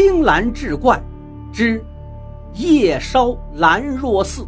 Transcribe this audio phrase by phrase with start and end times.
[0.00, 1.02] 青蓝志怪
[1.52, 1.84] 之
[2.54, 4.46] 夜烧兰若寺。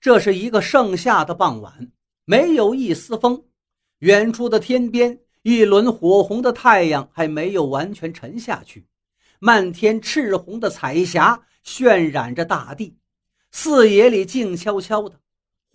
[0.00, 1.90] 这是一个盛夏的傍晚，
[2.24, 3.42] 没有一丝风。
[3.98, 8.86] 远处的天边，一轮火红的太阳还没有完全沉下去，
[9.40, 12.96] 漫天赤红的彩霞渲染着大地。
[13.50, 15.16] 四野里静悄悄的，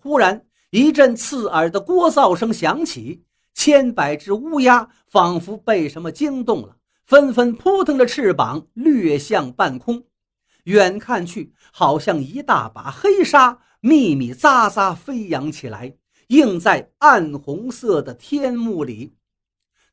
[0.02, 10.04] 忽然一阵刺耳的聒噪声响起，千百只乌鸦仿佛被什么惊动了，纷纷扑腾着翅膀掠向半空。
[10.64, 13.60] 远看去，好像一大把黑纱。
[13.80, 15.94] 密密匝匝飞扬起来，
[16.26, 19.14] 映在暗红色的天幕里。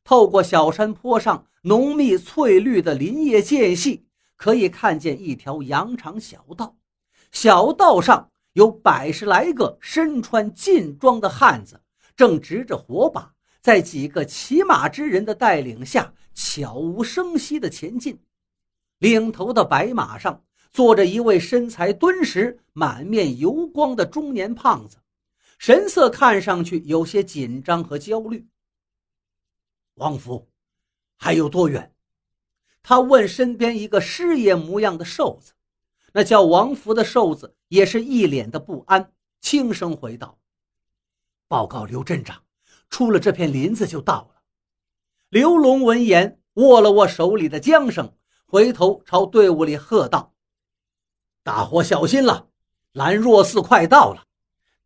[0.02, 6.76] 透过小山坡上浓密翠绿的林叶间隙，可以看见一条羊肠小道。
[7.30, 11.78] 小道上有百十来个身穿劲装的汉子，
[12.16, 18.18] 正执着火把，在几个骑马之人的带领下，悄无声息地前进。
[18.98, 20.42] 领头的白马上。
[20.72, 24.98] 坐着一位身材敦实、满面油光的中年胖子，
[25.58, 28.46] 神色看上去有些紧张和焦虑。
[29.94, 30.46] 王府
[31.16, 31.94] 还有多远？
[32.82, 35.54] 他问身边一个师爷模样的瘦子。
[36.16, 40.38] 那叫王福的瘦子也是一脸的不安，轻声回道
[41.46, 42.42] ：“报告刘镇长，
[42.88, 44.40] 出了这片林子就到了。”
[45.28, 48.10] 刘龙闻言，握了握手里的缰绳，
[48.46, 50.32] 回头朝队伍里喝道。
[51.42, 52.48] 大伙小心了，
[52.92, 54.24] 兰若寺快到了。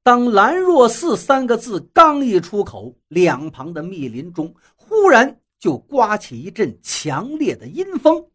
[0.03, 8.29] 当“兰若寺”三个字刚一出口，两旁的密林中忽然就刮起一阵强烈的阴风，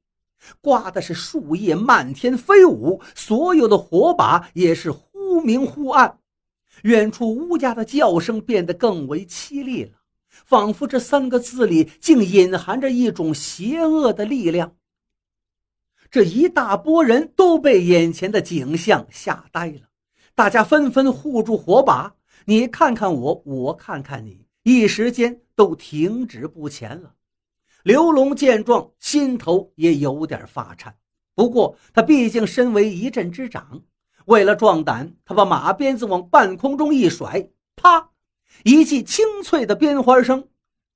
[0.61, 6.19] 刮的是树叶漫天飞舞，所有的火把也是忽明忽暗。
[6.83, 9.91] 远处乌鸦的叫声变得更为凄厉了，
[10.45, 14.75] 仿佛这三个字里竟隐含着一种邪恶的力量。
[16.11, 19.89] 这一大波人都被眼前的景象吓呆了，
[20.35, 22.15] 大家纷纷护住火把，
[22.45, 27.15] 你看看我，我看看你，一时间都停止不前了。
[27.85, 30.95] 刘龙见状，心头也有点发颤。
[31.35, 33.79] 不过他毕竟身为一镇之长，
[34.25, 38.09] 为了壮胆，他把马鞭子往半空中一甩，啪，
[38.63, 40.47] 一记清脆的鞭花声。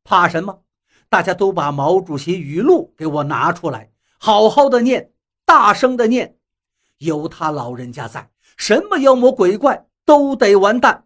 [0.04, 0.64] 怕什么？
[1.10, 3.92] 大家都把毛主席语录给我拿出来。
[4.18, 5.12] 好好的念，
[5.46, 6.38] 大声的念，
[6.98, 11.06] 有他老人家在，什么妖魔鬼怪都得完蛋。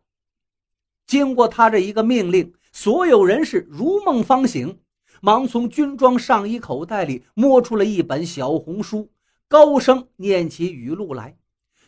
[1.05, 4.79] 经过他这一个命令，所有人是如梦方醒，
[5.25, 9.09] 忙从军装上衣口袋里摸出了一本小红书，
[9.47, 11.37] 高声念起语录来。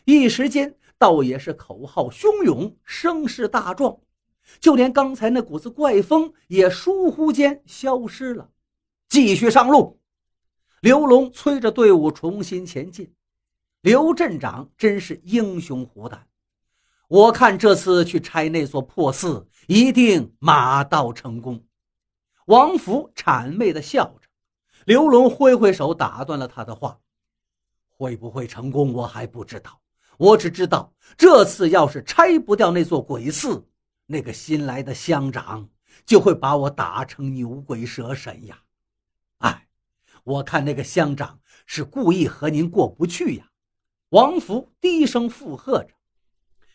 [0.06, 3.98] 一时间，倒也是口号汹涌，声势大壮，
[4.58, 8.48] 就连刚才那股子怪风也疏忽间消失了。
[9.06, 10.00] 继续上路。
[10.80, 13.12] 刘龙催着队伍重新前进，
[13.82, 16.26] 刘镇长真是英雄虎胆，
[17.06, 21.62] 我看这次去拆那座破寺一定马到成功。
[22.46, 24.28] 王福谄媚地笑着，
[24.84, 27.00] 刘龙挥挥手打断了他的话
[27.90, 29.80] ：“会不会成功，我还不知道，
[30.16, 33.66] 我只知道这次要是拆不掉那座鬼寺，
[34.06, 35.68] 那个新来的乡长
[36.04, 38.62] 就会把我打成牛鬼蛇神呀！”
[39.38, 39.66] 哎
[40.22, 43.50] 我看那个乡长是故意和您过不去呀，
[44.10, 45.90] 王福低声附和着。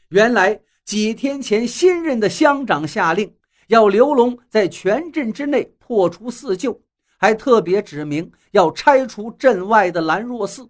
[0.10, 3.38] 原来几天前新任的乡长下令，
[3.72, 6.82] 要刘龙在全镇之内破除四旧，
[7.18, 10.70] 还特别指明要拆除镇外的兰若寺。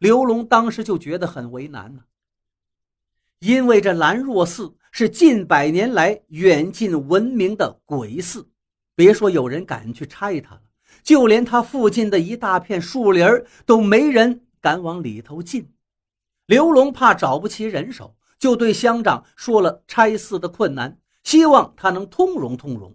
[0.00, 2.02] 刘龙当时就觉得很为难呢，
[3.38, 8.46] 因为这兰若寺是近百年来远近闻名的鬼寺，
[8.94, 10.62] 别说有人敢去拆它了。
[11.02, 13.26] 就连它附近的一大片树林
[13.64, 15.72] 都没人敢往里头进。
[16.44, 22.94] 刘龙怕找不齐人手，就对乡长说了拆寺的困难，希望他能通融通融。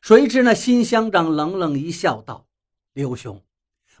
[0.00, 2.48] 谁知那新乡长冷冷一笑，道
[2.92, 3.44] ：“刘兄，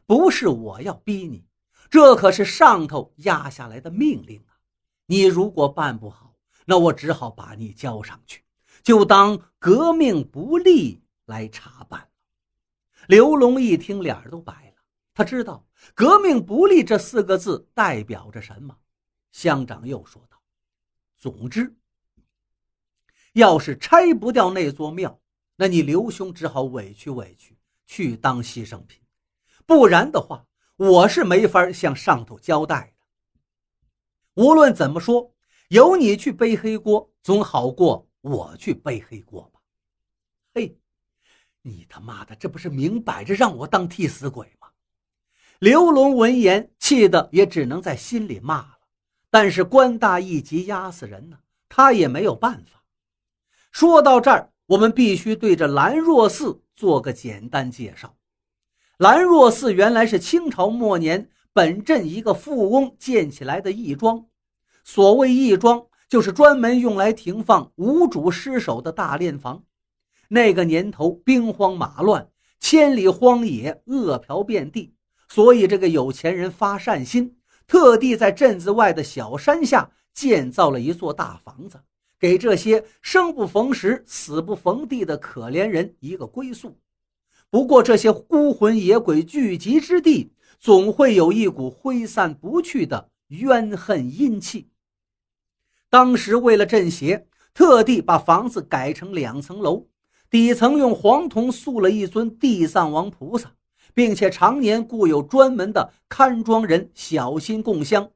[0.04, 1.46] 不是我要逼你，
[1.88, 4.58] 这可是上头压下来的命令啊！
[5.06, 6.34] 你如果办不好，
[6.66, 8.42] 那我只好把你交上去，
[8.82, 12.08] 就当革命不利来查办。”
[13.06, 14.82] 刘龙一听，脸都白了。
[15.14, 15.64] 他知道
[15.94, 18.76] “革命不利”这四个字代表着什么。
[19.30, 20.36] 乡长又说道
[21.14, 21.76] ：“总之，
[23.38, 25.20] 要是拆不掉那座庙，
[25.54, 27.56] 那你刘兄只好委屈委屈，
[27.86, 29.00] 去当牺牲品。
[29.64, 30.44] 不然的话，
[30.74, 34.42] 我是没法向上头交代的。
[34.42, 35.32] 无论怎么说，
[35.68, 39.60] 由你去背黑锅，总好过我去背黑锅吧。
[40.52, 40.76] 嘿，
[41.62, 44.66] 你他妈的，这不是明摆着让我当替死鬼吗？
[45.60, 48.78] 刘龙闻言，气得也只能在心里骂了。
[49.30, 51.38] 但是官大一级压死人呢，
[51.68, 52.77] 他也没有办法。
[53.70, 58.16] 说到这儿，我们必须对着兰若寺做个简单介绍。
[58.98, 64.26] 兰若寺原来是清朝末年本镇一个富翁建起来的义庄。
[64.84, 69.62] 所谓义庄，就是专门用来停放无主尸首的大殓房。
[70.28, 72.28] 那个年头兵荒马乱，
[72.58, 74.94] 千里荒野，饿殍遍地，
[75.28, 77.36] 所以这个有钱人发善心，
[77.66, 81.80] 特地在镇子外的小山下建造了一座大房子，
[82.18, 86.76] 给这些生不逢时、死不逢地的可怜人一个归宿。
[87.50, 94.68] 不过，这些孤魂野鬼聚集之地，总会有一股挥散不去的怨恨阴气。
[95.88, 99.86] 当时为了镇邪，特地把房子改成两层楼，
[100.28, 103.50] 底层用黄铜塑了一尊地藏王菩萨，
[103.94, 108.10] 并且常年雇有专门的看庄人小心供香。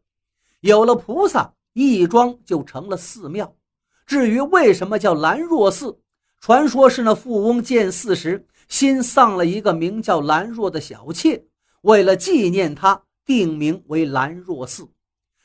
[0.60, 3.56] 有了菩萨，义庄就成了寺庙。
[4.12, 5.98] 至于为什么叫兰若寺，
[6.38, 8.46] 传说是那富翁建寺时。
[8.68, 11.46] 新丧了一个名叫兰若的小妾，
[11.80, 14.86] 为了纪念她，定名为兰若寺。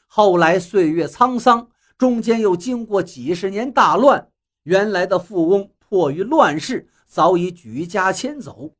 [0.06, 4.28] 后来岁月沧桑，中间又经过几十年大乱，
[4.64, 8.74] 原来的富翁迫于乱世，早已举家迁走，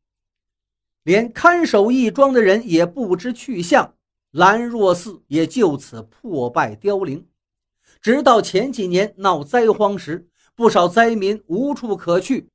[1.04, 3.94] 连看守义庄的人也不知去向，
[4.32, 7.26] 兰若寺也就此破败凋零。
[8.08, 12.50] 直到前几年闹灾荒时，不少灾民无处可去。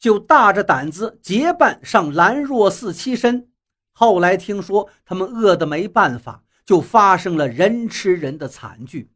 [0.00, 3.52] 就大着胆子结伴上兰若寺栖身。
[3.92, 9.12] 后来听说他们饿得没办法，就发生了人吃人的惨剧。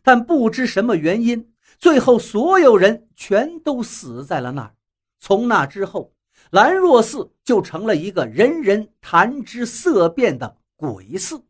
[0.00, 4.76] 但不知什么原因，最后所有人全都死在了那儿。
[5.18, 6.14] 从那之后，
[6.52, 11.42] 兰若寺就成了一个人人谈之色变的鬼寺。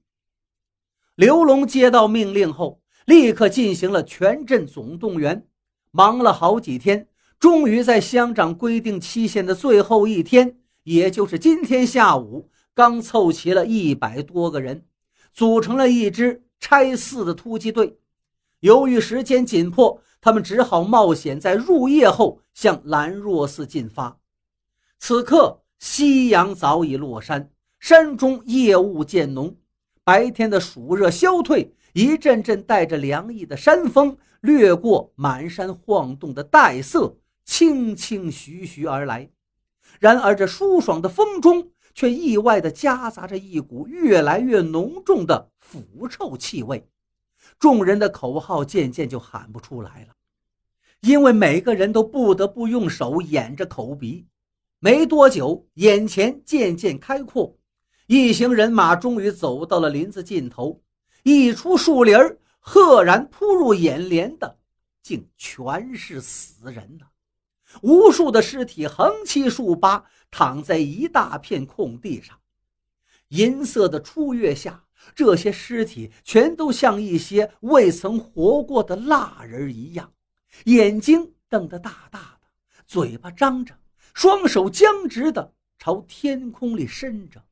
[1.14, 5.46] 刘龙接到命令后，立刻进行了全镇总动员，
[5.92, 7.08] 忙了好几天。
[7.38, 14.84] 终于在乡长规定期限的最后一天，也就是今天下午，刚凑齐了一百多个人，
[15.32, 17.98] 组成了一支拆寺的突击队。
[18.60, 24.18] 由于时间紧迫，他们只好冒险在入夜后向兰若寺进发。
[24.98, 29.54] 此刻，夕阳早已落山，山中夜雾渐浓，
[30.02, 37.16] 白天的暑热消退，一阵阵带着凉意的山风掠过满山晃动的黛色。
[37.46, 39.30] 轻轻徐徐而来，
[39.98, 46.86] 然而这舒爽的风中却意外地夹杂着一股越来越浓重的腐臭气味。
[47.58, 50.14] 众人的口号渐渐就喊不出来了，
[51.00, 54.26] 因为每个人都不得不用手掩着口鼻。
[54.80, 57.56] 没多久，眼前渐渐开阔，
[58.08, 60.82] 一行人马终于走到了林子尽头。
[61.28, 62.16] 一出树林
[62.60, 64.60] 赫然扑入眼帘的，
[65.02, 67.06] 竟全是死人呐！
[67.82, 72.38] 无数的尸体横七竖八躺在一大片空地上，
[73.30, 74.84] 银色的初月下，
[75.16, 80.12] 这些尸体全都像一些未曾活过的蜡人一样，
[80.66, 82.46] 眼睛瞪得大大的，
[82.86, 83.76] 嘴巴张着，
[84.14, 87.42] 双手僵直的朝天空里伸着，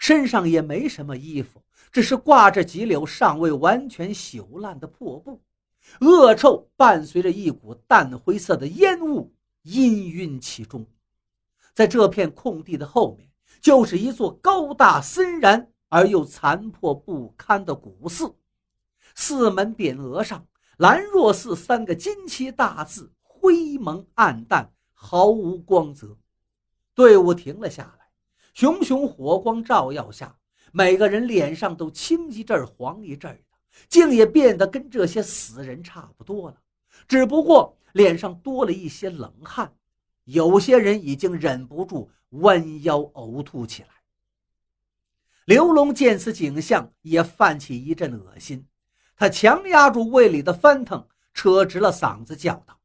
[0.00, 1.62] 身上也没什么衣服，
[1.92, 5.42] 只是挂着几绺尚未完全朽烂的破布，
[6.00, 9.32] 恶臭伴随着一股淡灰色的烟雾。
[9.64, 10.86] 氤氲其中，
[11.72, 13.30] 在这片空地的后面，
[13.62, 18.34] 就是一座高大森然而又残破不堪的古寺。
[19.14, 26.18] 寺门匾额上“兰若寺”三个金漆大字灰蒙暗淡，毫无光泽。
[26.94, 28.10] 队伍停了下来，
[28.52, 30.36] 熊熊火光照耀下，
[30.76, 33.56] 每个人脸上都青一阵黄一阵的，
[33.88, 36.56] 竟也变得跟这些死人差不多了。
[37.06, 37.78] 只不过。
[37.94, 39.72] 脸上多了一些冷汗，
[40.24, 43.88] 有些人已经忍不住弯腰呕吐起来。
[45.44, 48.66] 刘龙见此景象，也泛起一阵恶心，
[49.14, 52.80] 他强压住胃里的翻腾，扯直了嗓子叫道：“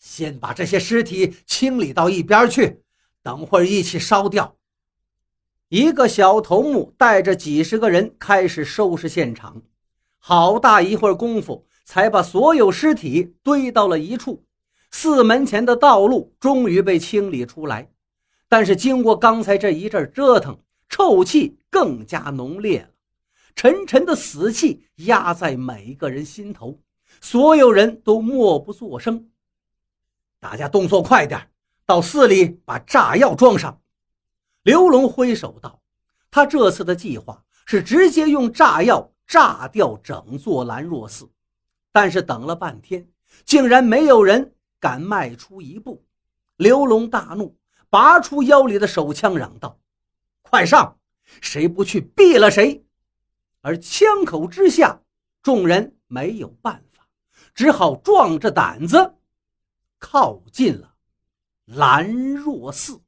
[0.00, 2.82] 先把这些尸体清理到一边去，
[3.22, 4.56] 等会儿一起烧掉。”
[5.72, 9.62] 一个小头目带着几十个人开始收拾现场，
[10.18, 11.66] 好大一会儿功夫。
[11.84, 14.44] 才把所有尸体堆到了一处，
[14.90, 17.90] 寺门前的道路终于被清理出来。
[18.48, 20.58] 但是经过刚才这一阵折腾，
[20.90, 22.88] 臭气更加浓烈了，
[23.56, 26.78] 沉沉的死气压在每个人心头，
[27.20, 29.28] 所有人都默不作声，
[30.38, 31.48] 大家动作快点，
[31.84, 33.81] 到寺里把炸药装上。
[34.62, 35.82] 刘龙挥手道
[36.30, 41.28] ：“他这次的计划是直接用炸药炸掉整座兰若寺。”
[41.90, 43.06] 但是等了半天，
[43.44, 46.04] 竟然没有人敢迈出一步。
[46.56, 47.56] 刘龙大怒，
[47.90, 49.78] 拔出腰里的手枪，嚷道
[50.42, 50.98] ：“快上！
[51.40, 52.84] 谁不去毙了谁！”
[53.62, 55.00] 而枪口之下，
[55.42, 57.06] 众人没有办法，
[57.54, 59.14] 只好壮着胆子
[59.98, 60.94] 靠近了
[61.64, 63.00] 兰若寺。